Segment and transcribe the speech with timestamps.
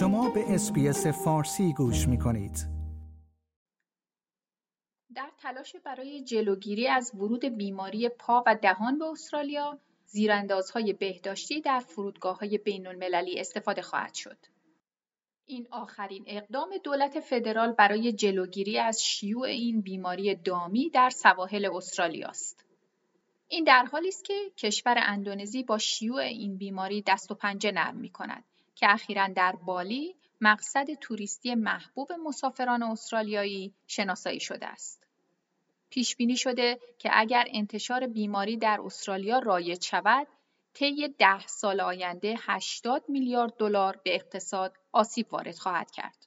[0.00, 2.66] شما به اسپیس فارسی گوش می کنید.
[5.14, 11.80] در تلاش برای جلوگیری از ورود بیماری پا و دهان به استرالیا، زیراندازهای بهداشتی در
[11.80, 14.36] فرودگاه های بین المللی استفاده خواهد شد.
[15.46, 22.28] این آخرین اقدام دولت فدرال برای جلوگیری از شیوع این بیماری دامی در سواحل استرالیا
[22.28, 22.64] است.
[23.48, 27.96] این در حالی است که کشور اندونزی با شیوع این بیماری دست و پنجه نرم
[27.96, 35.06] می کند که اخیرا در بالی مقصد توریستی محبوب مسافران استرالیایی شناسایی شده است.
[35.90, 40.26] پیش بینی شده که اگر انتشار بیماری در استرالیا رایج شود،
[40.74, 46.26] طی ده سال آینده 80 میلیارد دلار به اقتصاد آسیب وارد خواهد کرد.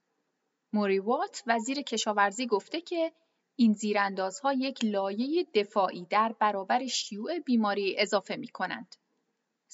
[0.73, 3.11] موری وات وزیر کشاورزی گفته که
[3.55, 8.95] این زیراندازها یک لایه دفاعی در برابر شیوع بیماری اضافه می کنند.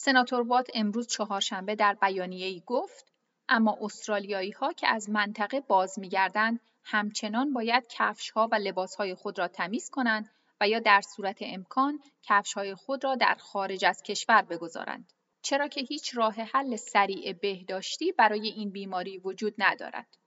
[0.02, 3.14] سناتور وات امروز چهارشنبه در بیانیه‌ای گفت
[3.50, 9.16] اما استرالیایی ها که از منطقه باز می‌گردند همچنان باید کفش ها و لباس های
[9.16, 10.30] خود را تمیز کنند
[10.62, 15.14] و یا در صورت امکان کفش های خود را در خارج از کشور بگذارند.
[15.42, 20.18] چرا که هیچ راه حل سریع بهداشتی برای این بیماری وجود ندارد.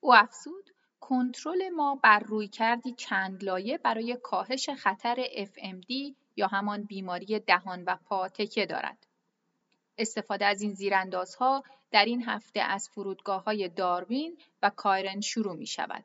[0.00, 6.84] او افزود کنترل ما بر روی کردی چند لایه برای کاهش خطر FMD یا همان
[6.84, 9.06] بیماری دهان و پا تکیه دارد.
[9.98, 15.66] استفاده از این زیراندازها در این هفته از فرودگاه های داروین و کایرن شروع می
[15.66, 16.04] شود.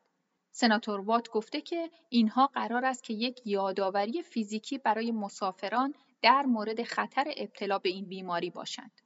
[0.50, 6.82] سناتور وات گفته که اینها قرار است که یک یادآوری فیزیکی برای مسافران در مورد
[6.82, 9.00] خطر ابتلا به این بیماری باشند.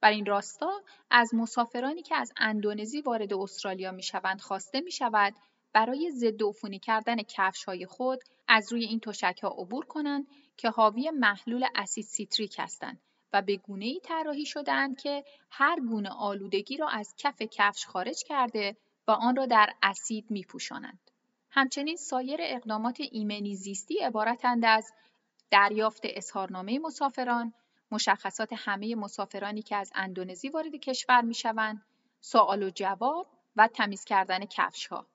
[0.00, 0.70] بر این راستا
[1.10, 5.34] از مسافرانی که از اندونزی وارد استرالیا می شوند خواسته می شود
[5.76, 10.70] برای ضد عفونی کردن کفش های خود از روی این تشک ها عبور کنند که
[10.70, 13.00] حاوی محلول اسید سیتریک هستند
[13.32, 18.24] و به گونه ای طراحی شدهاند که هر گونه آلودگی را از کف کفش خارج
[18.24, 18.76] کرده
[19.08, 21.10] و آن را در اسید می پوشانند.
[21.50, 24.92] همچنین سایر اقدامات ایمنی زیستی عبارتند از
[25.50, 27.54] دریافت اظهارنامه مسافران،
[27.90, 31.82] مشخصات همه مسافرانی که از اندونزی وارد کشور می شوند،
[32.20, 35.06] سوال و جواب و تمیز کردن کفش ها.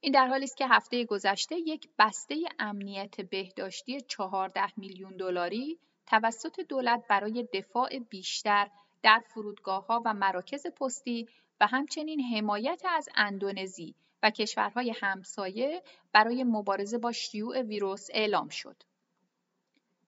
[0.00, 6.60] این در حالی است که هفته گذشته یک بسته امنیت بهداشتی 14 میلیون دلاری توسط
[6.60, 8.70] دولت برای دفاع بیشتر
[9.02, 11.28] در فرودگاه ها و مراکز پستی
[11.60, 15.82] و همچنین حمایت از اندونزی و کشورهای همسایه
[16.12, 18.76] برای مبارزه با شیوع ویروس اعلام شد.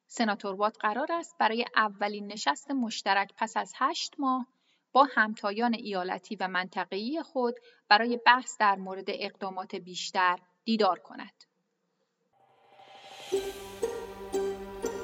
[0.06, 4.46] سناتور وات قرار است برای اولین نشست مشترک پس از هشت ماه
[5.04, 7.54] همتایان ایالتی و منطقه‌ای خود
[7.88, 11.44] برای بحث در مورد اقدامات بیشتر دیدار کند.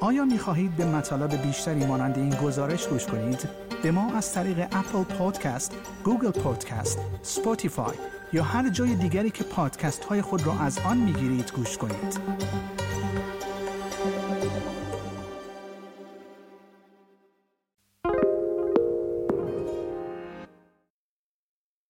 [0.00, 3.48] آیا می خواهید به مطالب بیشتری مانند این گزارش گوش کنید؟
[3.82, 7.96] به ما از طریق Apple Podcast، Google Podcast، Spotify
[8.32, 12.20] یا هر جای دیگری که پادکست های خود را از آن می گیرید گوش کنید.